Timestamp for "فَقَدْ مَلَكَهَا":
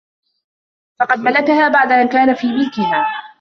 0.99-1.67